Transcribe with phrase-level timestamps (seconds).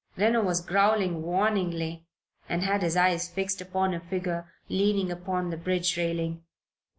[0.15, 2.07] Reno was growling warningly
[2.49, 6.43] and had his eyes fixed upon a figure leaning upon the bridge railing.